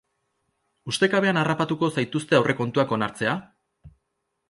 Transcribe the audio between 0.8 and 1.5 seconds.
Ustekabean